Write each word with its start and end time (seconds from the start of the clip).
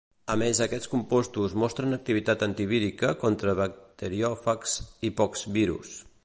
A 0.35 0.35
més 0.41 0.59
aquests 0.65 0.89
compostos 0.93 1.53
mostren 1.63 1.97
activitat 1.97 2.45
antivírica 2.47 3.11
contra 3.25 3.55
bacteriòfags 3.61 4.75
i 5.11 5.15
poxvirus. 5.21 5.95